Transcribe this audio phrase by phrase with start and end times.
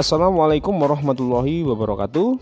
[0.00, 2.40] Assalamualaikum warahmatullahi wabarakatuh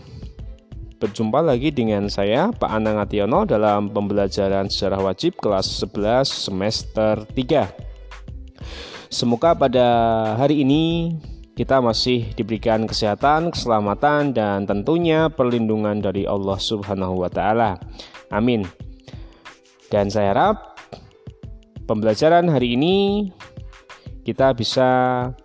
[0.95, 9.11] Berjumpa lagi dengan saya Pak Anang Ationo dalam pembelajaran sejarah wajib kelas 11 semester 3
[9.11, 9.87] Semoga pada
[10.39, 11.19] hari ini
[11.59, 17.75] kita masih diberikan kesehatan, keselamatan, dan tentunya perlindungan dari Allah Subhanahu wa Ta'ala.
[18.31, 18.63] Amin.
[19.91, 20.79] Dan saya harap
[21.83, 23.27] pembelajaran hari ini
[24.23, 24.89] kita bisa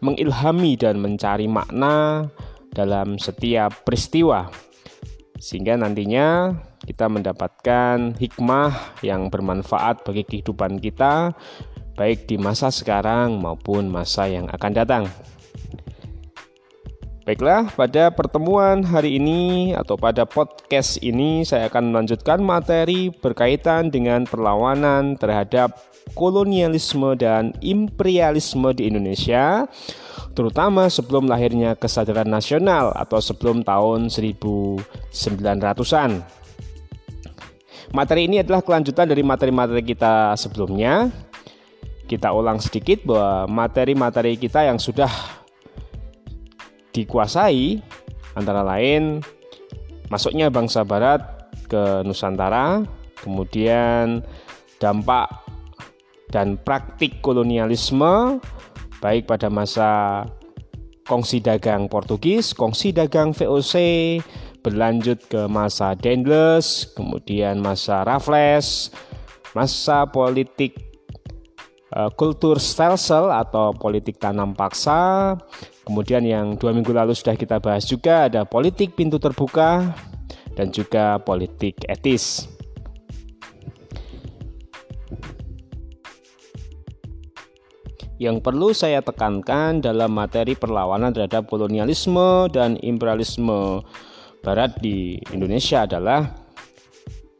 [0.02, 2.28] mengilhami dan mencari makna
[2.74, 4.50] dalam setiap peristiwa
[5.38, 11.36] sehingga nantinya kita mendapatkan hikmah yang bermanfaat bagi kehidupan kita
[11.94, 15.04] baik di masa sekarang maupun masa yang akan datang.
[17.24, 24.28] Baiklah, pada pertemuan hari ini atau pada podcast ini saya akan melanjutkan materi berkaitan dengan
[24.28, 25.72] perlawanan terhadap
[26.12, 29.64] kolonialisme dan imperialisme di Indonesia,
[30.36, 36.20] terutama sebelum lahirnya kesadaran nasional atau sebelum tahun 1900-an.
[37.96, 41.08] Materi ini adalah kelanjutan dari materi-materi kita sebelumnya.
[42.04, 45.40] Kita ulang sedikit bahwa materi-materi kita yang sudah
[46.94, 47.82] dikuasai
[48.38, 49.18] antara lain
[50.08, 51.20] masuknya bangsa barat
[51.66, 52.86] ke Nusantara,
[53.18, 54.22] kemudian
[54.78, 55.26] dampak
[56.30, 58.38] dan praktik kolonialisme
[59.02, 60.22] baik pada masa
[61.04, 63.74] kongsi dagang Portugis, kongsi dagang VOC,
[64.64, 68.88] berlanjut ke masa Dendles, kemudian masa Raffles,
[69.52, 70.80] masa politik
[71.92, 75.36] uh, kultur stelsel atau politik tanam paksa,
[75.84, 79.92] Kemudian yang dua minggu lalu sudah kita bahas juga ada politik pintu terbuka
[80.56, 82.48] dan juga politik etis.
[88.16, 93.84] Yang perlu saya tekankan dalam materi perlawanan terhadap kolonialisme dan imperialisme
[94.40, 96.44] barat di Indonesia adalah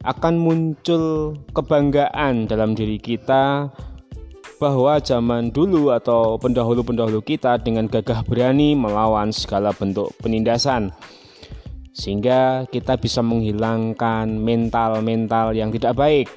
[0.05, 3.73] akan muncul kebanggaan dalam diri kita
[4.55, 10.95] bahwa zaman dulu atau pendahulu-pendahulu kita dengan gagah berani melawan segala bentuk penindasan
[11.95, 16.27] sehingga kita bisa menghilangkan mental-mental yang tidak baik.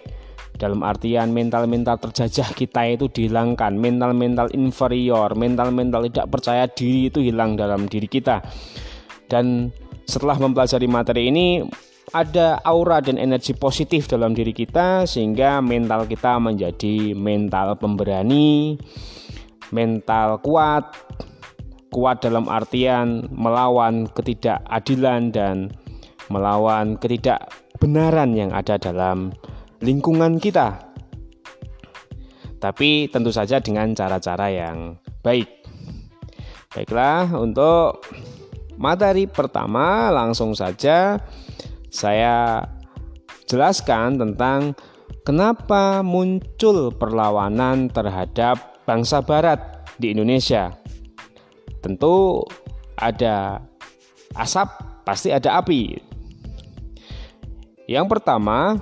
[0.58, 7.54] Dalam artian mental-mental terjajah kita itu dihilangkan mental-mental inferior mental-mental tidak percaya diri itu hilang
[7.54, 8.42] dalam diri kita.
[9.30, 9.70] Dan
[10.06, 11.62] setelah mempelajari materi ini
[12.12, 18.76] ada aura dan energi positif dalam diri kita sehingga mental kita menjadi mental pemberani,
[19.72, 20.88] mental kuat,
[21.92, 25.72] kuat dalam artian melawan ketidakadilan dan
[26.28, 29.32] melawan ketidakbenaran yang ada dalam
[29.80, 30.88] lingkungan kita.
[32.58, 35.46] Tapi tentu saja dengan cara-cara yang baik.
[36.74, 38.02] Baiklah, untuk
[38.78, 41.18] materi pertama langsung saja
[41.88, 42.64] saya
[43.48, 44.76] jelaskan tentang
[45.24, 49.60] kenapa muncul perlawanan terhadap bangsa barat
[49.96, 50.72] di Indonesia.
[51.80, 52.44] Tentu
[52.98, 53.62] ada
[54.36, 54.68] asap,
[55.08, 55.96] pasti ada api.
[57.88, 58.76] Yang pertama,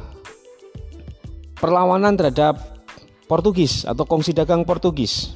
[1.63, 2.59] perlawanan terhadap
[3.31, 5.36] Portugis atau kongsi dagang Portugis.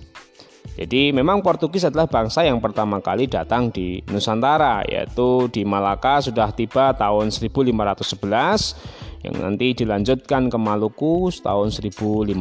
[0.81, 6.49] Jadi memang Portugis adalah bangsa yang pertama kali datang di Nusantara yaitu di Malaka sudah
[6.57, 12.33] tiba tahun 1511 yang nanti dilanjutkan ke Maluku tahun 1512.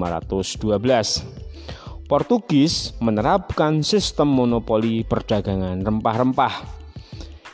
[2.08, 6.80] Portugis menerapkan sistem monopoli perdagangan rempah-rempah.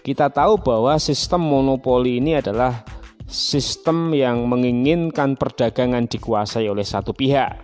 [0.05, 2.85] Kita tahu bahwa sistem monopoli ini adalah
[3.25, 7.57] sistem yang menginginkan perdagangan dikuasai oleh satu pihak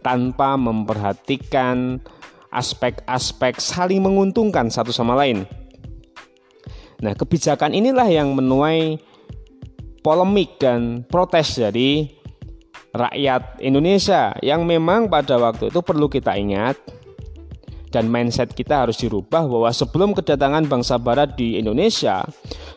[0.00, 2.00] tanpa memperhatikan
[2.54, 5.42] aspek-aspek saling menguntungkan satu sama lain.
[7.02, 8.96] Nah, kebijakan inilah yang menuai
[10.00, 12.06] polemik dan protes dari
[12.94, 16.78] rakyat Indonesia yang memang pada waktu itu perlu kita ingat
[17.90, 22.26] dan mindset kita harus dirubah bahwa sebelum kedatangan bangsa barat di Indonesia,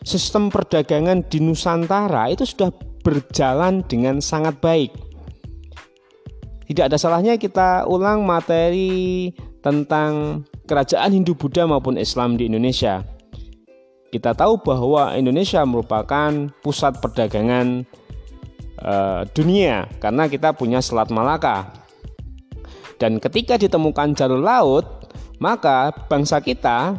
[0.06, 2.70] sistem perdagangan di Nusantara itu sudah
[3.02, 4.94] berjalan dengan sangat baik.
[6.70, 9.32] Tidak ada salahnya kita ulang materi
[9.68, 13.04] tentang kerajaan Hindu Buddha maupun Islam di Indonesia.
[14.08, 16.32] Kita tahu bahwa Indonesia merupakan
[16.64, 17.84] pusat perdagangan
[18.80, 21.68] uh, dunia karena kita punya Selat Malaka.
[22.96, 24.86] Dan ketika ditemukan jalur laut,
[25.38, 26.98] maka bangsa kita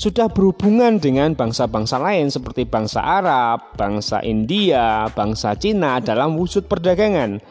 [0.00, 7.42] sudah berhubungan dengan bangsa-bangsa lain seperti bangsa Arab, bangsa India, bangsa Cina dalam wujud perdagangan.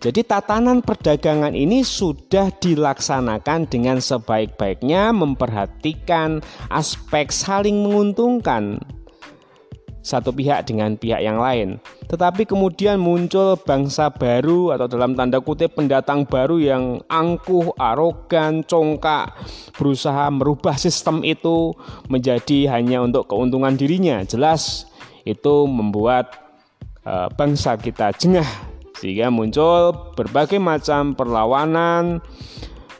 [0.00, 6.40] Jadi tatanan perdagangan ini sudah dilaksanakan dengan sebaik-baiknya memperhatikan
[6.72, 8.80] aspek saling menguntungkan
[10.00, 11.76] satu pihak dengan pihak yang lain.
[12.08, 19.36] Tetapi kemudian muncul bangsa baru atau dalam tanda kutip pendatang baru yang angkuh, arogan, congkak,
[19.76, 21.76] berusaha merubah sistem itu
[22.08, 24.24] menjadi hanya untuk keuntungan dirinya.
[24.24, 24.88] Jelas
[25.28, 26.40] itu membuat
[27.04, 28.69] uh, bangsa kita jengah
[29.00, 32.20] sehingga muncul berbagai macam perlawanan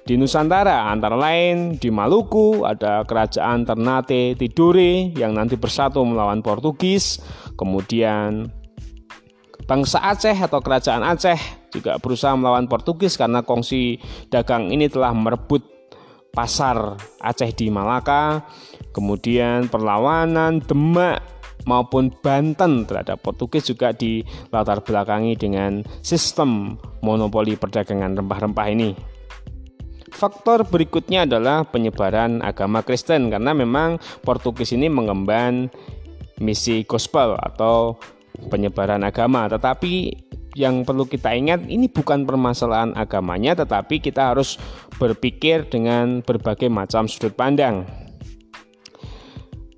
[0.09, 0.89] di Nusantara.
[0.89, 7.21] Antara lain di Maluku ada kerajaan Ternate Tidore yang nanti bersatu melawan Portugis.
[7.53, 8.49] Kemudian
[9.69, 14.01] bangsa Aceh atau kerajaan Aceh juga berusaha melawan Portugis karena kongsi
[14.33, 15.63] dagang ini telah merebut
[16.33, 18.41] pasar Aceh di Malaka.
[18.97, 28.17] Kemudian perlawanan Demak maupun Banten terhadap Portugis juga di latar belakangi dengan sistem monopoli perdagangan
[28.17, 28.91] rempah-rempah ini.
[30.11, 35.71] Faktor berikutnya adalah penyebaran agama Kristen karena memang Portugis ini mengemban
[36.43, 38.01] misi gospel atau
[38.49, 40.13] penyebaran agama tetapi
[40.59, 44.59] yang perlu kita ingat ini bukan permasalahan agamanya tetapi kita harus
[44.99, 47.87] berpikir dengan berbagai macam sudut pandang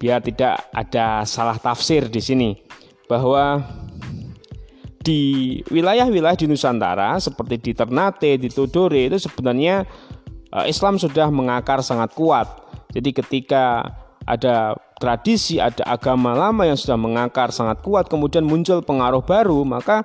[0.02, 2.50] biar tidak ada salah tafsir di sini
[3.06, 3.62] bahwa
[4.98, 9.86] di wilayah-wilayah di Nusantara seperti di Ternate, di Tudore itu sebenarnya
[10.50, 12.50] eh, Islam sudah mengakar sangat kuat.
[12.90, 13.94] Jadi ketika
[14.26, 20.02] ada tradisi, ada agama lama yang sudah mengakar sangat kuat, kemudian muncul pengaruh baru, maka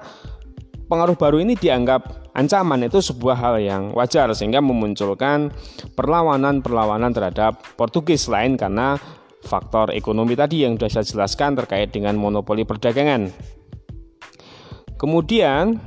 [0.90, 5.54] pengaruh baru ini dianggap ancaman itu sebuah hal yang wajar sehingga memunculkan
[5.94, 8.98] perlawanan-perlawanan terhadap Portugis lain karena
[9.48, 13.32] faktor ekonomi tadi yang sudah saya jelaskan terkait dengan monopoli perdagangan.
[15.00, 15.80] Kemudian,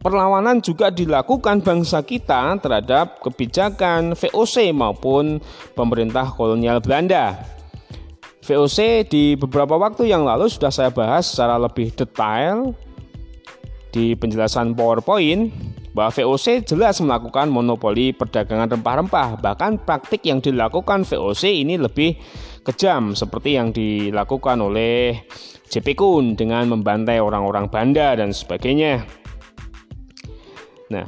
[0.00, 5.42] perlawanan juga dilakukan bangsa kita terhadap kebijakan VOC maupun
[5.76, 7.36] pemerintah kolonial Belanda.
[8.46, 12.72] VOC di beberapa waktu yang lalu sudah saya bahas secara lebih detail
[13.90, 15.50] di penjelasan PowerPoint
[15.90, 19.40] bahwa VOC jelas melakukan monopoli perdagangan rempah-rempah.
[19.40, 22.14] Bahkan praktik yang dilakukan VOC ini lebih
[22.66, 25.22] kejam seperti yang dilakukan oleh
[25.70, 29.06] JP Kun dengan membantai orang-orang Banda dan sebagainya.
[30.90, 31.06] Nah,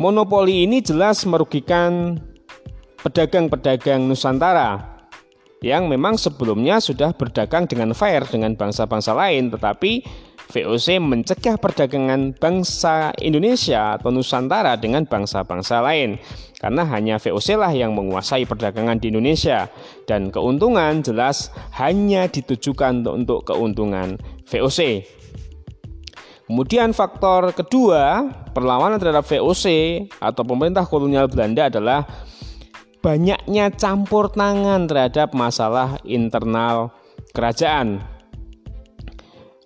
[0.00, 2.16] monopoli ini jelas merugikan
[3.04, 4.96] pedagang-pedagang Nusantara
[5.64, 10.04] yang memang sebelumnya sudah berdagang dengan fair dengan bangsa-bangsa lain tetapi
[10.52, 16.20] VOC mencegah perdagangan bangsa Indonesia atau Nusantara dengan bangsa-bangsa lain.
[16.60, 19.68] Karena hanya VOC lah yang menguasai perdagangan di Indonesia.
[20.04, 21.48] Dan keuntungan jelas
[21.80, 25.04] hanya ditujukan untuk, keuntungan VOC.
[26.44, 29.66] Kemudian faktor kedua perlawanan terhadap VOC
[30.20, 32.04] atau pemerintah kolonial Belanda adalah
[33.00, 36.92] banyaknya campur tangan terhadap masalah internal
[37.32, 38.13] kerajaan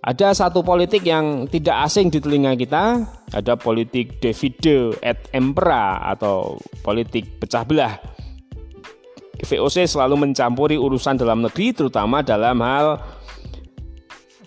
[0.08, 6.56] ada satu politik yang tidak asing di telinga kita, ada politik divide et impera atau
[6.80, 8.00] politik pecah belah.
[9.44, 13.04] VOC selalu mencampuri urusan dalam negeri terutama dalam hal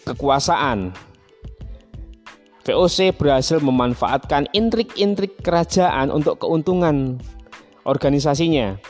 [0.01, 0.97] kekuasaan.
[2.65, 7.21] VOC berhasil memanfaatkan intrik-intrik kerajaan untuk keuntungan
[7.85, 8.81] organisasinya.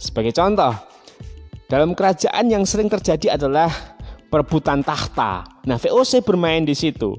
[0.00, 0.72] Sebagai contoh,
[1.68, 3.95] dalam kerajaan yang sering terjadi adalah
[4.36, 5.48] perebutan tahta.
[5.64, 7.16] Nah, VOC bermain di situ.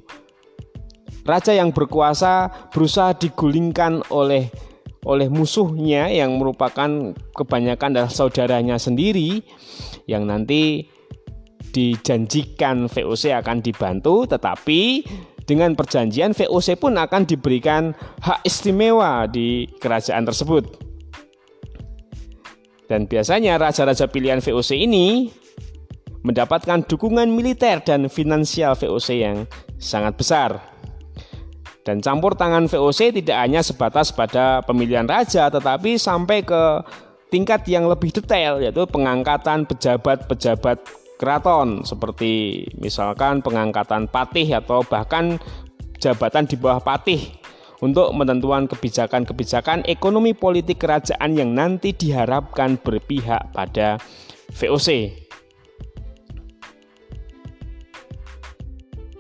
[1.26, 4.54] Raja yang berkuasa berusaha digulingkan oleh
[5.02, 9.42] oleh musuhnya yang merupakan kebanyakan adalah saudaranya sendiri
[10.06, 10.86] yang nanti
[11.74, 15.02] dijanjikan VOC akan dibantu tetapi
[15.50, 20.86] dengan perjanjian VOC pun akan diberikan hak istimewa di kerajaan tersebut.
[22.88, 25.32] Dan biasanya raja-raja pilihan VOC ini
[26.22, 29.38] mendapatkan dukungan militer dan finansial VOC yang
[29.78, 30.52] sangat besar.
[31.86, 36.84] Dan campur tangan VOC tidak hanya sebatas pada pemilihan raja tetapi sampai ke
[37.32, 40.84] tingkat yang lebih detail yaitu pengangkatan pejabat-pejabat
[41.18, 45.42] keraton seperti misalkan pengangkatan patih atau bahkan
[45.98, 47.20] jabatan di bawah patih
[47.82, 54.02] untuk menentukan kebijakan-kebijakan ekonomi politik kerajaan yang nanti diharapkan berpihak pada
[54.58, 55.27] VOC.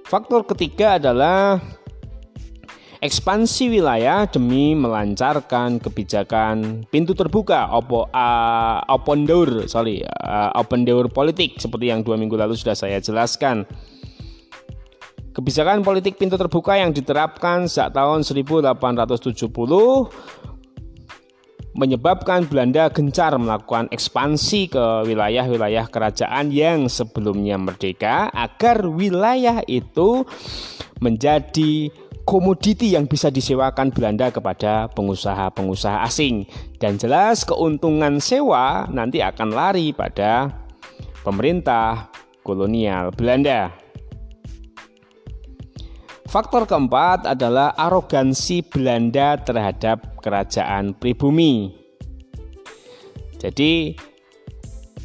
[0.07, 1.59] Faktor ketiga adalah
[3.03, 11.11] ekspansi wilayah demi melancarkan kebijakan pintu terbuka opo, uh, open door sorry uh, open door
[11.11, 13.67] politik seperti yang dua minggu lalu sudah saya jelaskan.
[15.35, 19.43] Kebijakan politik pintu terbuka yang diterapkan sejak tahun 1870
[21.77, 30.25] menyebabkan Belanda gencar melakukan ekspansi ke wilayah-wilayah kerajaan yang sebelumnya merdeka agar wilayah itu
[30.97, 31.93] menjadi
[32.25, 36.49] komoditi yang bisa disewakan Belanda kepada pengusaha-pengusaha asing
[36.81, 40.51] dan jelas keuntungan sewa nanti akan lari pada
[41.21, 42.09] pemerintah
[42.41, 43.86] kolonial Belanda.
[46.27, 51.71] Faktor keempat adalah arogansi Belanda terhadap kerajaan pribumi.
[53.39, 53.95] Jadi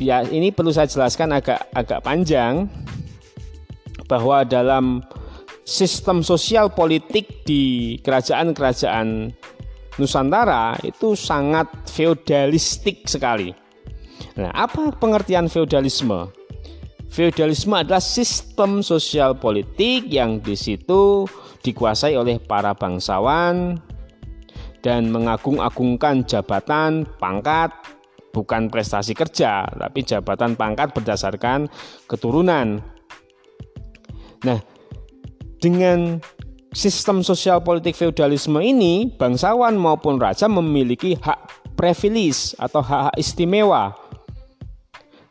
[0.03, 2.67] ya ini perlu saya jelaskan agak agak panjang
[4.11, 4.99] bahwa dalam
[5.63, 9.31] sistem sosial politik di kerajaan-kerajaan
[10.01, 13.53] Nusantara itu sangat feodalistik sekali.
[14.41, 16.42] Nah, apa pengertian feodalisme?
[17.13, 21.29] Feodalisme adalah sistem sosial politik yang di situ
[21.61, 23.77] dikuasai oleh para bangsawan
[24.81, 27.69] dan mengagung-agungkan jabatan, pangkat,
[28.33, 31.69] bukan prestasi kerja, tapi jabatan pangkat berdasarkan
[32.09, 32.81] keturunan.
[34.49, 34.59] Nah,
[35.61, 36.17] dengan
[36.73, 44.02] sistem sosial politik feodalisme ini, bangsawan maupun raja memiliki hak privilege atau hak, -hak istimewa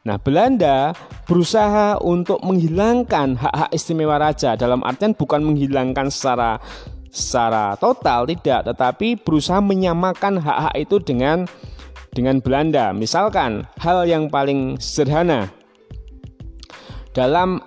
[0.02, 0.98] Nah, Belanda
[1.30, 4.58] berusaha untuk menghilangkan hak-hak istimewa raja.
[4.58, 6.58] Dalam artian bukan menghilangkan secara
[7.14, 11.46] secara total tidak, tetapi berusaha menyamakan hak-hak itu dengan
[12.18, 12.90] dengan Belanda.
[12.98, 15.54] Misalkan hal yang paling sederhana.
[17.14, 17.62] Dalam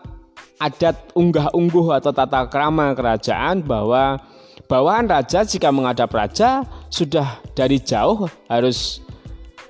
[0.58, 4.18] adat unggah-ungguh atau tata krama kerajaan bahwa
[4.66, 9.04] bawahan raja jika menghadap raja sudah dari jauh harus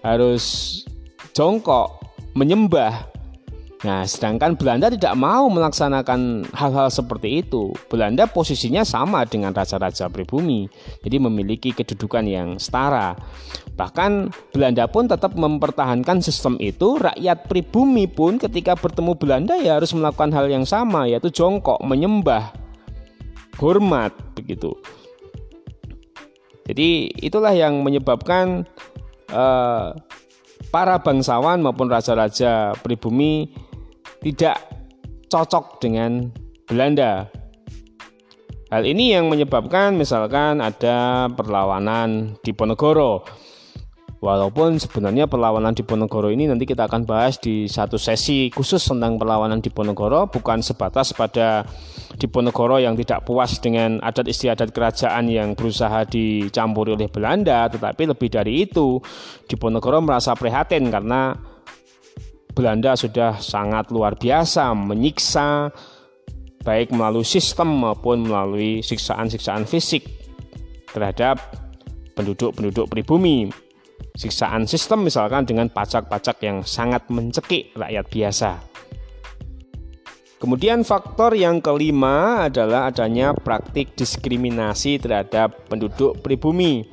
[0.06, 0.44] harus
[1.34, 2.03] jongkok
[2.34, 3.14] menyembah.
[3.84, 7.76] Nah, sedangkan Belanda tidak mau melaksanakan hal-hal seperti itu.
[7.92, 10.64] Belanda posisinya sama dengan raja-raja pribumi,
[11.04, 13.12] jadi memiliki kedudukan yang setara.
[13.76, 16.96] Bahkan Belanda pun tetap mempertahankan sistem itu.
[16.96, 22.56] Rakyat pribumi pun ketika bertemu Belanda ya harus melakukan hal yang sama, yaitu jongkok, menyembah,
[23.60, 24.72] hormat, begitu.
[26.64, 28.64] Jadi itulah yang menyebabkan
[29.28, 29.92] uh,
[30.74, 33.46] para bangsawan maupun raja-raja pribumi
[34.18, 34.58] tidak
[35.30, 36.34] cocok dengan
[36.66, 37.30] Belanda.
[38.74, 43.22] Hal ini yang menyebabkan misalkan ada perlawanan di Ponegoro
[44.24, 49.20] Walaupun sebenarnya perlawanan di Ponegoro ini nanti kita akan bahas di satu sesi khusus tentang
[49.20, 51.60] perlawanan di Ponegoro bukan sebatas pada
[52.16, 58.16] di Ponegoro yang tidak puas dengan adat istiadat kerajaan yang berusaha dicampuri oleh Belanda tetapi
[58.16, 58.96] lebih dari itu
[59.44, 61.36] di Ponegoro merasa prihatin karena
[62.56, 65.68] Belanda sudah sangat luar biasa menyiksa
[66.64, 70.08] baik melalui sistem maupun melalui siksaan-siksaan fisik
[70.96, 71.36] terhadap
[72.16, 73.52] penduduk-penduduk pribumi
[74.14, 78.50] siksaan sistem misalkan dengan pajak-pajak yang sangat mencekik rakyat biasa.
[80.38, 86.84] Kemudian faktor yang kelima adalah adanya praktik diskriminasi terhadap penduduk pribumi.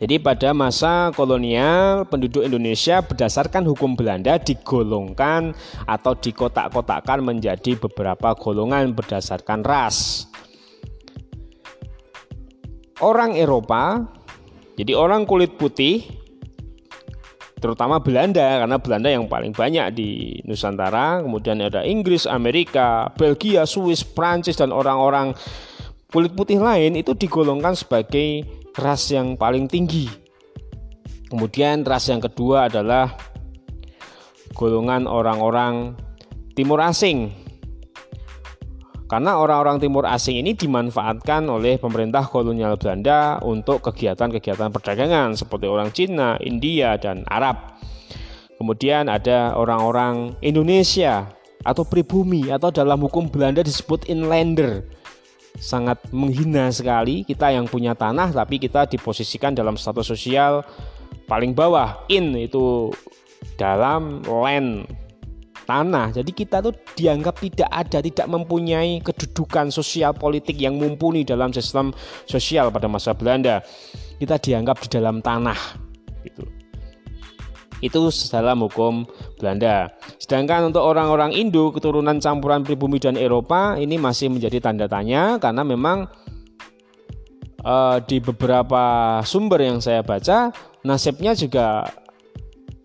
[0.00, 5.52] Jadi pada masa kolonial penduduk Indonesia berdasarkan hukum Belanda digolongkan
[5.84, 10.24] atau dikotak-kotakkan menjadi beberapa golongan berdasarkan ras.
[13.02, 14.06] Orang Eropa
[14.80, 16.08] jadi orang kulit putih
[17.60, 24.00] terutama Belanda karena Belanda yang paling banyak di Nusantara, kemudian ada Inggris, Amerika, Belgia, Swiss,
[24.00, 25.36] Prancis dan orang-orang
[26.08, 30.08] kulit putih lain itu digolongkan sebagai ras yang paling tinggi.
[31.28, 33.12] Kemudian ras yang kedua adalah
[34.56, 35.92] golongan orang-orang
[36.56, 37.39] timur asing
[39.10, 45.90] karena orang-orang timur asing ini dimanfaatkan oleh pemerintah kolonial Belanda untuk kegiatan-kegiatan perdagangan seperti orang
[45.90, 47.74] Cina, India, dan Arab.
[48.54, 51.26] Kemudian ada orang-orang Indonesia
[51.66, 54.86] atau pribumi atau dalam hukum Belanda disebut inlander.
[55.58, 60.62] Sangat menghina sekali kita yang punya tanah tapi kita diposisikan dalam status sosial
[61.26, 62.06] paling bawah.
[62.06, 62.94] In itu
[63.58, 64.99] dalam land
[65.70, 66.10] tanah.
[66.10, 71.94] Jadi kita tuh dianggap tidak ada, tidak mempunyai kedudukan sosial politik yang mumpuni dalam sistem
[72.26, 73.62] sosial pada masa Belanda.
[74.18, 75.60] Kita dianggap di dalam tanah
[76.26, 76.42] gitu.
[77.80, 79.08] Itu dalam hukum
[79.40, 79.88] Belanda.
[80.20, 85.64] Sedangkan untuk orang-orang Indo keturunan campuran pribumi dan Eropa ini masih menjadi tanda tanya karena
[85.64, 86.04] memang
[87.64, 90.52] uh, di beberapa sumber yang saya baca
[90.84, 91.88] nasibnya juga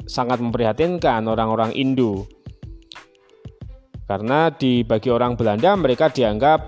[0.08, 2.24] sangat memprihatinkan orang-orang Indo
[4.06, 6.60] Karena di bagi orang Belanda mereka dianggap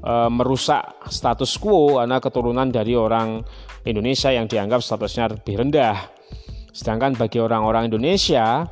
[0.00, 3.44] e, merusak status quo karena keturunan dari orang
[3.84, 6.00] Indonesia yang dianggap statusnya lebih rendah.
[6.72, 8.64] Sedangkan bagi orang-orang Indonesia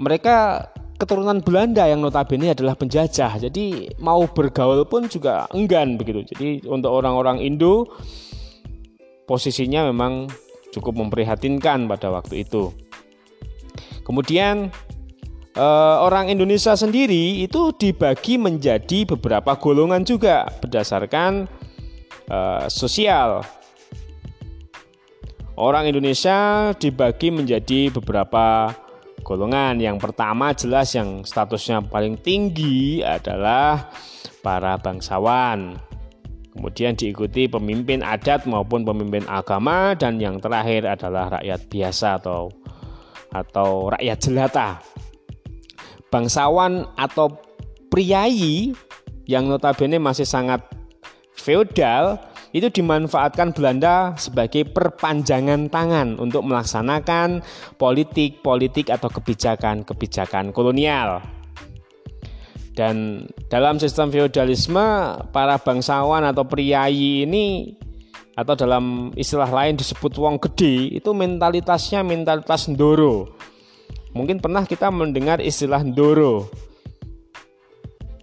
[0.00, 3.40] mereka keturunan Belanda yang notabene adalah penjajah.
[3.40, 6.24] Jadi mau bergaul pun juga enggan begitu.
[6.32, 7.84] Jadi untuk orang-orang Indo
[9.28, 10.28] posisinya memang
[10.72, 12.72] cukup memprihatinkan pada waktu itu.
[14.04, 14.72] Kemudian
[15.60, 21.44] eh, orang Indonesia sendiri itu dibagi menjadi beberapa golongan juga berdasarkan
[22.32, 23.44] eh, sosial.
[25.60, 28.72] Orang Indonesia dibagi menjadi beberapa
[29.20, 29.76] golongan.
[29.76, 33.92] Yang pertama jelas yang statusnya paling tinggi adalah
[34.40, 35.76] para bangsawan.
[36.56, 42.50] Kemudian diikuti pemimpin adat maupun pemimpin agama dan yang terakhir adalah rakyat biasa atau
[43.30, 44.82] atau rakyat jelata
[46.10, 47.38] bangsawan atau
[47.90, 48.74] priayi
[49.30, 50.62] yang notabene masih sangat
[51.38, 52.18] feodal
[52.50, 57.46] itu dimanfaatkan Belanda sebagai perpanjangan tangan untuk melaksanakan
[57.78, 61.22] politik-politik atau kebijakan-kebijakan kolonial.
[62.74, 64.82] Dan dalam sistem feodalisme,
[65.30, 67.78] para bangsawan atau priayi ini
[68.34, 73.36] atau dalam istilah lain disebut wong gede itu mentalitasnya mentalitas ndoro
[74.10, 76.50] Mungkin pernah kita mendengar istilah Ndoro.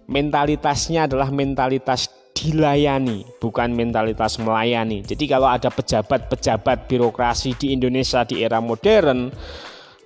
[0.08, 5.02] Mentalitasnya adalah mentalitas dilayani, bukan mentalitas melayani.
[5.02, 9.28] Jadi kalau ada pejabat-pejabat birokrasi di Indonesia di era modern,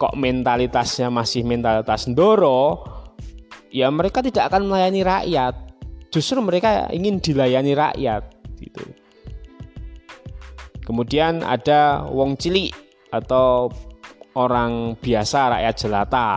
[0.01, 2.83] kok mentalitasnya masih mentalitas Ndoro,
[3.71, 5.55] ya mereka tidak akan melayani rakyat.
[6.12, 8.23] Justru mereka ingin dilayani rakyat
[8.61, 8.85] gitu.
[10.83, 12.75] Kemudian ada wong cilik
[13.15, 13.71] atau
[14.37, 16.31] orang biasa rakyat jelata.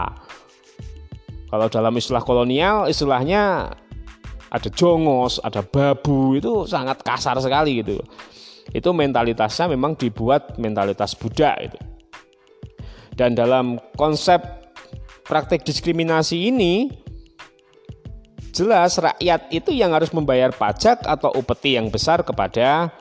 [1.51, 3.71] Kalau dalam istilah kolonial, istilahnya
[4.51, 8.01] ada jongos, ada babu, itu sangat kasar sekali gitu.
[8.71, 11.79] Itu mentalitasnya memang dibuat mentalitas budak itu.
[13.15, 14.43] Dan dalam konsep
[15.23, 16.91] praktek diskriminasi ini
[18.51, 22.91] jelas rakyat itu yang harus membayar pajak atau upeti yang besar kepada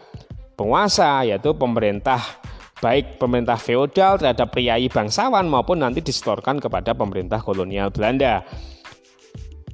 [0.54, 2.18] penguasa yaitu pemerintah
[2.84, 8.44] baik pemerintah feodal terhadap priayi bangsawan maupun nanti disetorkan kepada pemerintah kolonial Belanda.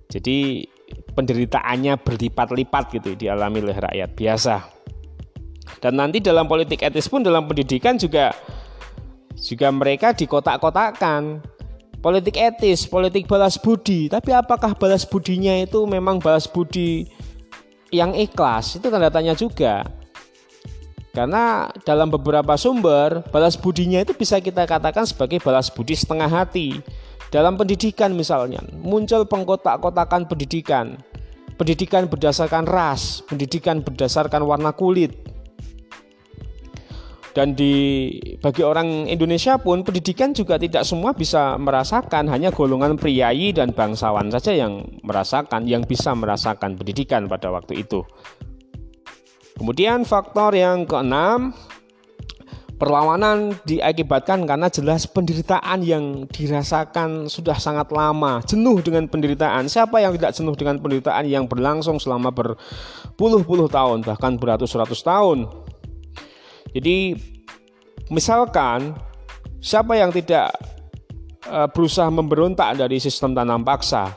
[0.07, 0.63] Jadi
[1.11, 4.57] penderitaannya berlipat-lipat gitu dialami oleh rakyat biasa.
[5.83, 8.31] Dan nanti dalam politik etis pun dalam pendidikan juga
[9.35, 11.43] juga mereka dikotak-kotakan
[11.99, 14.07] politik etis, politik balas budi.
[14.07, 17.11] Tapi apakah balas budinya itu memang balas budi
[17.91, 18.79] yang ikhlas?
[18.79, 20.00] Itu tanda tanya juga.
[21.11, 26.79] Karena dalam beberapa sumber balas budinya itu bisa kita katakan sebagai balas budi setengah hati.
[27.35, 30.99] Dalam pendidikan misalnya muncul pengkotak-kotakan pendidikan.
[31.59, 35.13] Pendidikan berdasarkan ras, pendidikan berdasarkan warna kulit.
[37.31, 38.11] Dan di
[38.43, 44.35] bagi orang Indonesia pun pendidikan juga tidak semua bisa merasakan, hanya golongan priayi dan bangsawan
[44.35, 48.03] saja yang merasakan, yang bisa merasakan pendidikan pada waktu itu.
[49.61, 51.53] Kemudian faktor yang keenam,
[52.81, 59.69] perlawanan diakibatkan karena jelas penderitaan yang dirasakan sudah sangat lama, jenuh dengan penderitaan.
[59.69, 65.45] Siapa yang tidak jenuh dengan penderitaan yang berlangsung selama berpuluh-puluh tahun, bahkan beratus-ratus tahun?
[66.73, 67.21] Jadi,
[68.09, 68.97] misalkan
[69.61, 70.57] siapa yang tidak
[71.45, 74.17] eh, berusaha memberontak dari sistem tanam paksa,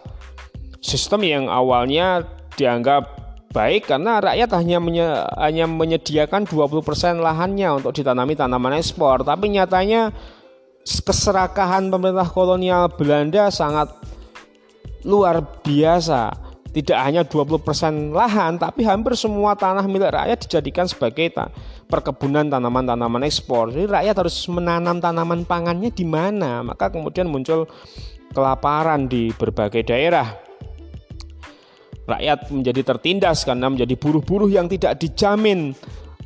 [0.80, 2.24] sistem yang awalnya
[2.56, 3.23] dianggap
[3.54, 5.06] baik karena rakyat hanya menye,
[5.38, 9.22] hanya menyediakan 20% lahannya untuk ditanami tanaman ekspor.
[9.22, 10.10] Tapi nyatanya
[10.84, 13.94] keserakahan pemerintah kolonial Belanda sangat
[15.06, 16.34] luar biasa.
[16.74, 21.54] Tidak hanya 20% lahan tapi hampir semua tanah milik rakyat dijadikan sebagai ta
[21.86, 23.70] perkebunan tanaman-tanaman ekspor.
[23.70, 26.66] Jadi rakyat harus menanam tanaman pangannya di mana?
[26.66, 27.70] Maka kemudian muncul
[28.34, 30.43] kelaparan di berbagai daerah
[32.08, 35.72] rakyat menjadi tertindas karena menjadi buruh-buruh yang tidak dijamin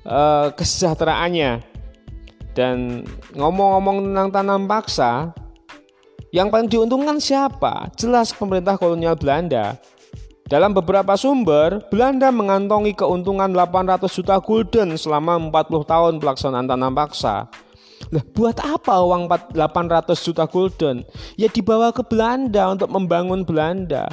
[0.06, 1.62] uh, kesejahteraannya.
[2.58, 3.06] Dan
[3.38, 5.30] ngomong-ngomong tentang tanam paksa,
[6.34, 7.94] yang paling diuntungkan siapa?
[7.94, 9.78] Jelas pemerintah kolonial Belanda.
[10.48, 17.52] Dalam beberapa sumber, Belanda mengantongi keuntungan 800 juta gulden selama 40 tahun pelaksanaan tanam paksa.
[18.14, 21.04] Lah, buat apa uang 800 juta gulden?
[21.36, 24.08] Ya dibawa ke Belanda untuk membangun Belanda.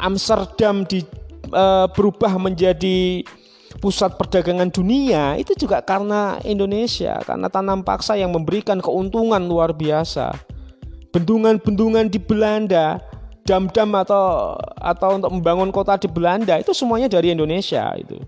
[0.00, 1.02] Amsterdam di
[1.52, 3.22] uh, berubah menjadi
[3.78, 10.34] pusat perdagangan dunia itu juga karena Indonesia, karena tanam paksa yang memberikan keuntungan luar biasa.
[11.14, 13.00] Bendungan-bendungan di Belanda
[13.48, 18.20] dam-dam atau atau untuk membangun kota di Belanda itu semuanya dari Indonesia itu.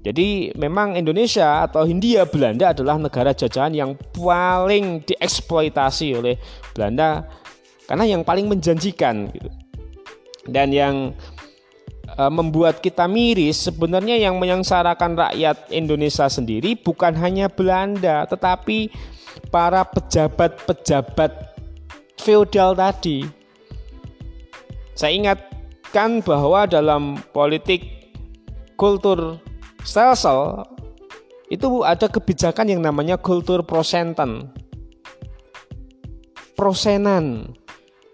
[0.00, 6.40] Jadi memang Indonesia atau Hindia Belanda adalah negara jajahan yang paling dieksploitasi oleh
[6.72, 7.28] Belanda
[7.84, 9.52] karena yang paling menjanjikan gitu.
[10.48, 11.12] Dan yang
[12.08, 18.88] e, membuat kita miris sebenarnya yang menyengsarakan rakyat Indonesia sendiri bukan hanya Belanda tetapi
[19.52, 21.56] para pejabat-pejabat
[22.16, 23.24] feodal tadi.
[24.96, 28.12] Saya ingatkan bahwa dalam politik
[28.76, 29.40] kultur
[29.80, 30.60] Sel-sel
[31.48, 34.52] itu ada kebijakan yang namanya kultur prosenten.
[36.54, 37.56] Prosenan.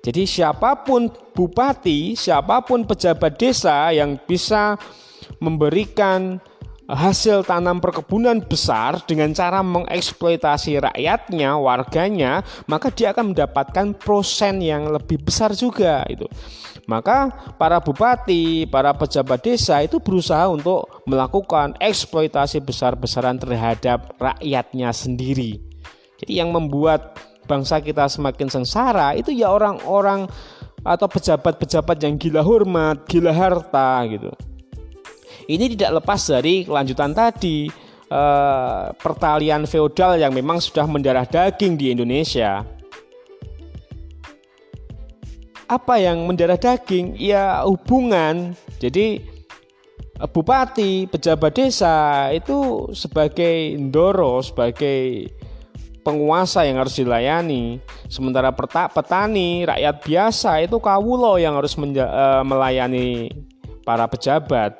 [0.06, 4.78] Jadi siapa pun bupati, siapa pun pejabat desa yang bisa
[5.42, 6.38] memberikan
[6.86, 14.94] hasil tanam perkebunan besar dengan cara mengeksploitasi rakyatnya, warganya, maka dia akan mendapatkan prosen yang
[14.94, 16.30] lebih besar juga itu.
[16.86, 25.58] Maka para bupati, para pejabat desa itu berusaha untuk melakukan eksploitasi besar-besaran terhadap rakyatnya sendiri.
[26.22, 30.26] Jadi yang membuat bangsa kita semakin sengsara itu ya orang-orang
[30.86, 34.30] atau pejabat-pejabat yang gila hormat, gila harta gitu.
[35.46, 37.66] Ini tidak lepas dari kelanjutan tadi
[38.10, 42.62] eh, pertalian feodal yang memang sudah mendarah daging di Indonesia.
[45.66, 47.18] Apa yang mendarah daging?
[47.18, 48.54] Ya hubungan.
[48.78, 49.22] Jadi
[50.18, 55.30] eh, bupati pejabat desa itu sebagai ndoro sebagai
[56.06, 63.34] penguasa yang harus dilayani sementara petani rakyat biasa itu kawulo yang harus eh, melayani
[63.82, 64.78] para pejabat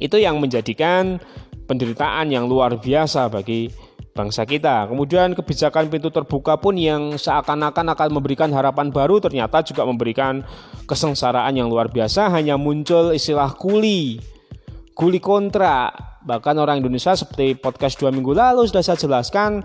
[0.00, 1.20] itu yang menjadikan
[1.68, 3.68] penderitaan yang luar biasa bagi
[4.10, 4.90] bangsa kita.
[4.90, 10.42] Kemudian kebijakan pintu terbuka pun yang seakan-akan akan memberikan harapan baru ternyata juga memberikan
[10.90, 12.26] kesengsaraan yang luar biasa.
[12.32, 14.18] Hanya muncul istilah kuli,
[15.00, 15.88] kuli kontra.
[16.20, 19.64] Bahkan orang Indonesia seperti podcast dua minggu lalu sudah saya jelaskan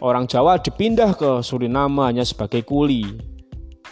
[0.00, 3.04] orang Jawa dipindah ke Suriname hanya sebagai kuli,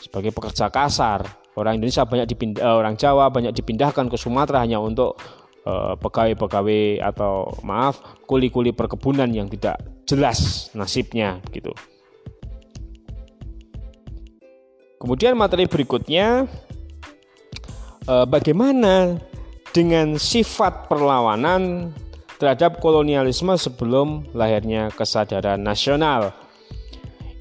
[0.00, 1.28] sebagai pekerja kasar.
[1.52, 5.20] Orang Indonesia banyak dipindah, eh, orang Jawa banyak dipindahkan ke Sumatera hanya untuk
[5.62, 11.70] Eh, pegawai-pegawai atau maaf kuli-kuli perkebunan yang tidak jelas nasibnya gitu.
[14.98, 16.50] Kemudian materi berikutnya
[18.10, 19.22] eh, bagaimana
[19.72, 21.92] dengan sifat perlawanan
[22.36, 26.36] terhadap kolonialisme sebelum lahirnya kesadaran nasional.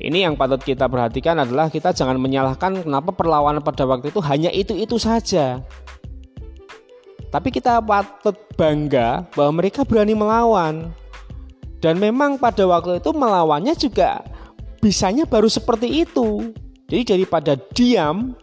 [0.01, 4.49] Ini yang patut kita perhatikan adalah kita jangan menyalahkan kenapa perlawanan pada waktu itu hanya
[4.49, 5.61] itu-itu saja.
[7.29, 10.89] Tapi kita patut bangga bahwa mereka berani melawan.
[11.81, 14.21] Dan memang pada waktu itu melawannya juga
[14.81, 16.53] bisanya baru seperti itu.
[16.89, 18.35] Jadi daripada diam,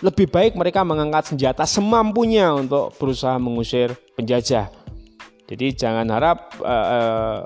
[0.00, 4.72] lebih baik mereka mengangkat senjata semampunya untuk berusaha mengusir penjajah.
[5.50, 7.38] Jadi jangan harap uh, uh,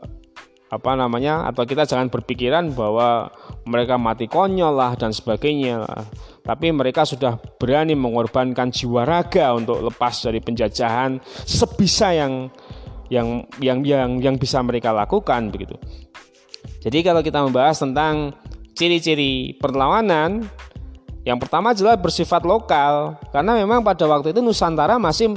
[0.71, 3.31] apa namanya atau kita jangan berpikiran bahwa
[3.63, 5.87] mereka mati konyol lah dan sebagainya
[6.45, 12.53] tapi mereka sudah berani mengorbankan jiwa raga untuk lepas dari penjajahan sebisa yang
[13.09, 15.79] yang yang yang yang bisa mereka lakukan begitu.
[16.85, 18.37] Jadi kalau kita membahas tentang
[18.77, 20.45] ciri-ciri perlawanan,
[21.25, 25.33] yang pertama adalah bersifat lokal karena memang pada waktu itu Nusantara masih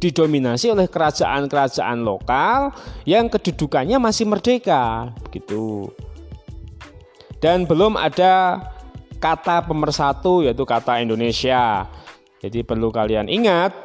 [0.00, 2.72] didominasi oleh kerajaan-kerajaan lokal
[3.04, 5.92] yang kedudukannya masih merdeka begitu.
[7.40, 8.64] Dan belum ada
[9.20, 11.84] kata pemersatu yaitu kata Indonesia.
[12.40, 13.76] Jadi perlu kalian ingat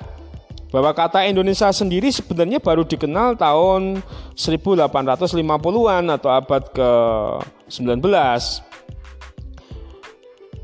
[0.72, 4.00] bahwa kata Indonesia sendiri sebenarnya baru dikenal tahun
[4.36, 8.00] 1850-an atau abad ke-19.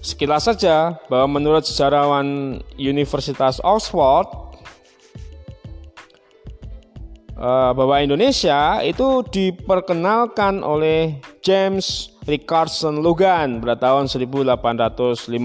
[0.02, 4.26] Sekilas saja bahwa menurut sejarawan Universitas Oxford
[7.38, 15.38] eh, bahwa Indonesia itu diperkenalkan oleh James Richardson Logan pada tahun 1850.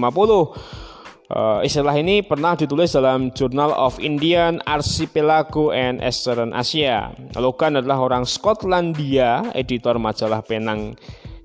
[1.27, 7.13] Uh, eh, istilah ini pernah ditulis dalam Journal of Indian Archipelago and Eastern Asia.
[7.37, 10.97] Logan adalah orang Skotlandia, editor majalah Penang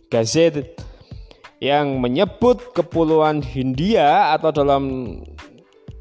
[0.09, 0.92] Gazette
[1.63, 4.83] yang menyebut kepulauan Hindia atau dalam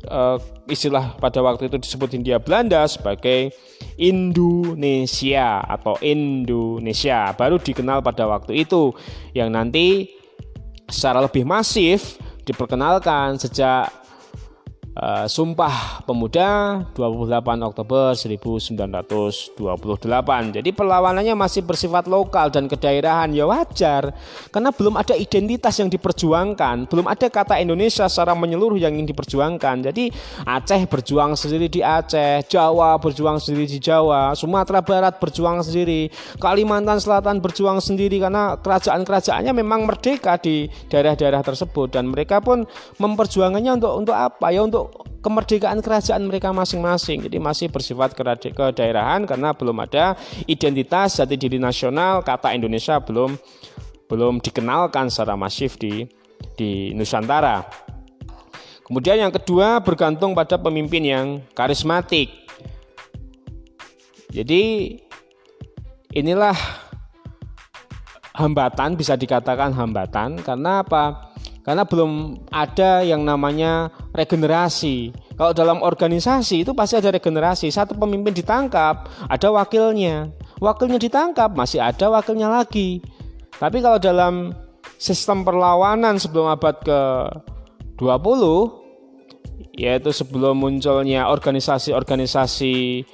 [0.10, 3.54] uh, istilah pada waktu itu disebut Hindia Belanda sebagai
[4.02, 7.30] Indonesia atau Indonesia.
[7.38, 8.90] Baru dikenal pada waktu itu.
[9.38, 9.88] Yang nanti
[10.90, 14.01] secara lebih masif diperkenalkan sejak
[15.02, 19.58] uh, Sumpah Pemuda 28 Oktober 1928.
[20.62, 24.14] Jadi perlawanannya masih bersifat lokal dan kedaerahan ya wajar
[24.54, 29.90] karena belum ada identitas yang diperjuangkan, belum ada kata Indonesia secara menyeluruh yang ingin diperjuangkan.
[29.92, 30.14] Jadi
[30.46, 37.02] Aceh berjuang sendiri di Aceh, Jawa berjuang sendiri di Jawa, Sumatera Barat berjuang sendiri, Kalimantan
[37.02, 42.68] Selatan berjuang sendiri karena kerajaan-kerajaannya memang merdeka di daerah-daerah tersebut dan mereka pun
[43.02, 44.52] memperjuangannya untuk untuk apa?
[44.52, 44.91] Ya untuk
[45.22, 47.30] kemerdekaan kerajaan mereka masing-masing.
[47.30, 50.18] Jadi masih bersifat kedaerahan karena belum ada
[50.50, 53.38] identitas jati diri nasional, kata Indonesia belum
[54.12, 56.04] belum dikenalkan secara masif di
[56.58, 57.64] di Nusantara.
[58.84, 62.28] Kemudian yang kedua bergantung pada pemimpin yang karismatik.
[64.28, 64.96] Jadi
[66.12, 66.56] inilah
[68.36, 71.31] hambatan bisa dikatakan hambatan karena apa?
[71.62, 75.14] Karena belum ada yang namanya regenerasi.
[75.38, 77.70] Kalau dalam organisasi itu pasti ada regenerasi.
[77.70, 80.34] Satu pemimpin ditangkap, ada wakilnya.
[80.58, 83.02] Wakilnya ditangkap, masih ada wakilnya lagi.
[83.62, 84.58] Tapi kalau dalam
[84.98, 88.42] sistem perlawanan sebelum abad ke-20
[89.72, 93.06] yaitu sebelum munculnya organisasi-organisasi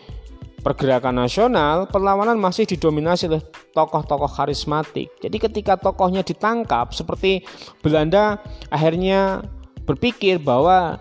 [0.68, 3.40] pergerakan nasional, perlawanan masih didominasi oleh
[3.72, 5.08] tokoh-tokoh karismatik.
[5.24, 7.48] Jadi ketika tokohnya ditangkap, seperti
[7.80, 9.48] Belanda akhirnya
[9.88, 11.00] berpikir bahwa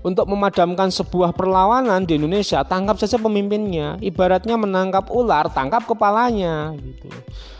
[0.00, 4.00] untuk memadamkan sebuah perlawanan di Indonesia, tangkap saja pemimpinnya.
[4.00, 7.12] Ibaratnya menangkap ular, tangkap kepalanya gitu.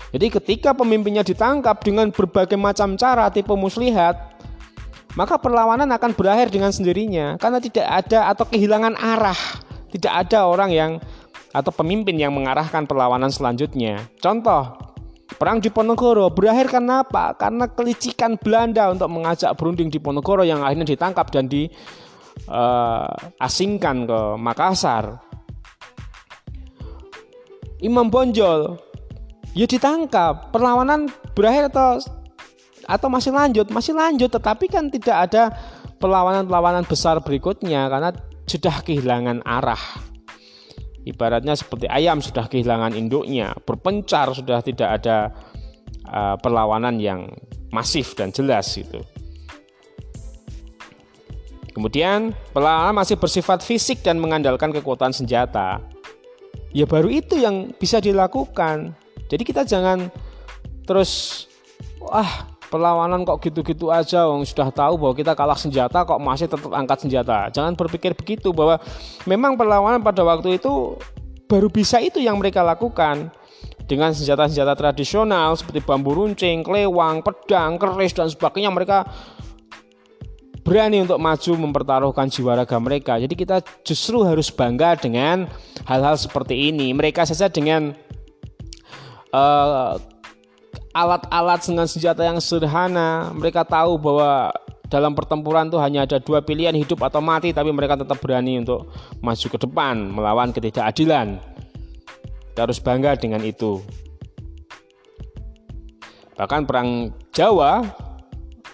[0.09, 4.41] Jadi ketika pemimpinnya ditangkap dengan berbagai macam cara tipe muslihat,
[5.21, 10.73] maka perlawanan akan berakhir dengan sendirinya karena tidak ada atau kehilangan arah tidak ada orang
[10.73, 10.97] yang
[11.53, 14.05] atau pemimpin yang mengarahkan perlawanan selanjutnya.
[14.21, 14.77] Contoh,
[15.41, 17.33] perang di Ponorogo berakhir karena apa?
[17.37, 24.09] Karena kelicikan Belanda untuk mengajak berunding di Ponorogo yang akhirnya ditangkap dan diasingkan eh, uh,
[24.09, 25.19] ke Makassar.
[27.79, 28.75] Imam Bonjol
[29.55, 30.51] ya ditangkap.
[30.51, 32.01] Perlawanan berakhir atau
[32.89, 33.71] atau masih lanjut?
[33.71, 35.53] Masih lanjut, tetapi kan tidak ada
[35.99, 38.15] perlawanan-perlawanan besar berikutnya karena
[38.49, 39.81] sudah kehilangan arah.
[41.05, 45.33] Ibaratnya seperti ayam sudah kehilangan induknya, berpencar sudah tidak ada
[46.05, 47.33] uh, perlawanan yang
[47.73, 49.01] masif dan jelas itu.
[51.73, 55.79] Kemudian perlawanan masih bersifat fisik dan mengandalkan kekuatan senjata.
[56.75, 58.99] Ya baru itu yang bisa dilakukan.
[59.31, 60.11] Jadi kita jangan
[60.85, 61.45] terus
[62.03, 66.71] wah perlawanan kok gitu-gitu aja Wong sudah tahu bahwa kita kalah senjata kok masih tetap
[66.71, 68.79] angkat senjata jangan berpikir begitu bahwa
[69.25, 71.01] memang perlawanan pada waktu itu
[71.49, 73.33] baru bisa itu yang mereka lakukan
[73.89, 79.09] dengan senjata-senjata tradisional seperti bambu runcing, kelewang, pedang, keris dan sebagainya mereka
[80.61, 83.17] berani untuk maju mempertaruhkan jiwa raga mereka.
[83.17, 85.49] Jadi kita justru harus bangga dengan
[85.89, 86.93] hal-hal seperti ini.
[86.93, 87.97] Mereka saja dengan
[89.33, 89.97] uh,
[90.93, 93.33] alat-alat dengan senjata yang sederhana.
[93.37, 94.53] Mereka tahu bahwa
[94.89, 98.89] dalam pertempuran itu hanya ada dua pilihan hidup atau mati, tapi mereka tetap berani untuk
[99.21, 101.37] maju ke depan melawan ketidakadilan.
[102.53, 103.85] Kita harus bangga dengan itu.
[106.39, 107.83] Bahkan perang Jawa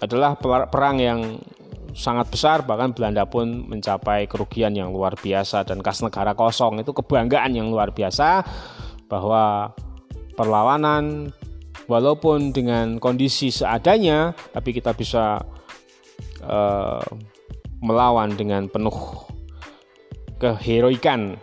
[0.04, 0.36] adalah
[0.68, 1.40] perang yang
[1.94, 6.90] sangat besar bahkan Belanda pun mencapai kerugian yang luar biasa dan kas negara kosong itu
[6.90, 8.42] kebanggaan yang luar biasa
[9.06, 9.70] bahwa
[10.34, 11.30] perlawanan
[11.86, 15.40] walaupun dengan kondisi seadanya tapi kita bisa
[16.44, 17.04] uh,
[17.84, 19.28] melawan dengan penuh
[20.40, 21.36] keheroikan.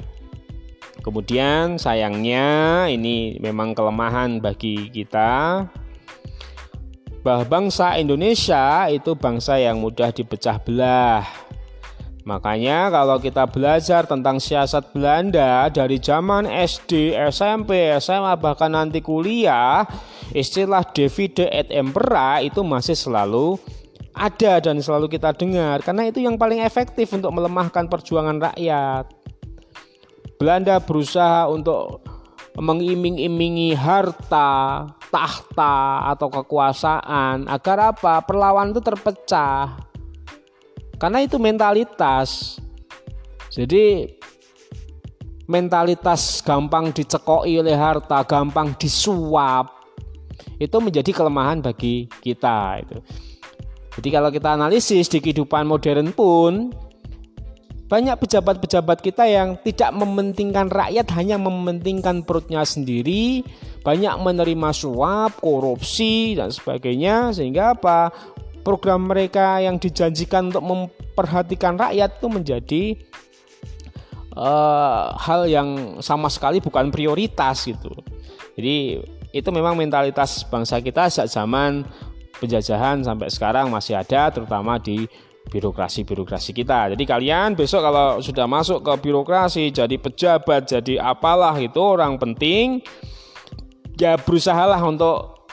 [1.01, 5.65] Kemudian sayangnya ini memang kelemahan bagi kita.
[7.21, 11.40] Bahwa bangsa Indonesia itu bangsa yang mudah dipecah belah
[12.21, 19.81] Makanya kalau kita belajar tentang siasat Belanda dari zaman SD, SMP, SMA bahkan nanti kuliah,
[20.29, 23.57] istilah divide et impera itu masih selalu
[24.13, 29.09] ada dan selalu kita dengar karena itu yang paling efektif untuk melemahkan perjuangan rakyat.
[30.37, 32.05] Belanda berusaha untuk
[32.57, 38.21] mengiming-imingi harta, tahta atau kekuasaan agar apa?
[38.25, 39.90] Perlawanan itu terpecah
[41.01, 42.61] karena itu mentalitas.
[43.49, 44.05] Jadi
[45.49, 49.81] mentalitas gampang dicekoi oleh harta, gampang disuap.
[50.61, 53.01] Itu menjadi kelemahan bagi kita itu.
[53.97, 56.69] Jadi kalau kita analisis di kehidupan modern pun
[57.91, 63.43] banyak pejabat-pejabat kita yang tidak mementingkan rakyat hanya mementingkan perutnya sendiri,
[63.83, 68.15] banyak menerima suap, korupsi dan sebagainya sehingga apa?
[68.61, 72.83] Program mereka yang dijanjikan untuk memperhatikan rakyat itu menjadi
[74.37, 77.91] uh, hal yang sama sekali bukan prioritas gitu.
[78.55, 81.87] Jadi itu memang mentalitas bangsa kita sejak zaman
[82.41, 85.07] penjajahan sampai sekarang masih ada terutama di
[85.51, 86.95] birokrasi-birokrasi kita.
[86.95, 92.79] Jadi kalian besok kalau sudah masuk ke birokrasi, jadi pejabat, jadi apalah itu orang penting,
[93.99, 95.43] ya berusahalah untuk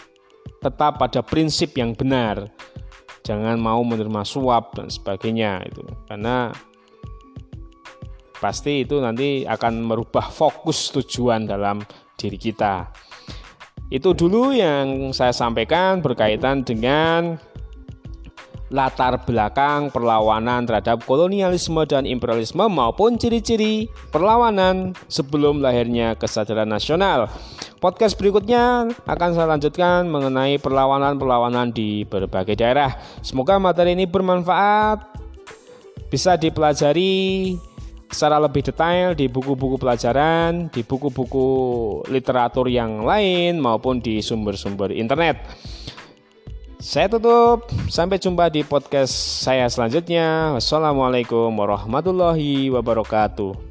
[0.63, 2.47] tetap pada prinsip yang benar.
[3.29, 5.85] Jangan mau menerima suap dan sebagainya itu.
[6.09, 6.49] Karena
[8.41, 11.85] pasti itu nanti akan merubah fokus tujuan dalam
[12.17, 12.89] diri kita.
[13.93, 17.37] Itu dulu yang saya sampaikan berkaitan dengan
[18.69, 27.33] latar belakang perlawanan terhadap kolonialisme dan imperialisme maupun ciri-ciri perlawanan sebelum lahirnya kesadaran nasional.
[27.79, 32.99] Podcast berikutnya akan saya lanjutkan mengenai perlawanan-perlawanan di berbagai daerah.
[33.25, 35.01] Semoga materi ini bermanfaat,
[36.13, 37.55] bisa dipelajari
[38.09, 41.49] secara lebih detail di buku-buku pelajaran, di buku-buku
[42.09, 45.39] literatur yang lain maupun di sumber-sumber internet.
[46.79, 47.67] Saya tutup.
[47.91, 49.11] Sampai jumpa di podcast
[49.43, 50.55] saya selanjutnya.
[50.55, 53.68] Wassalamualaikum warahmatullahi wabarakatuh.